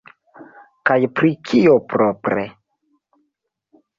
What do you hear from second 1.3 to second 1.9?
kio,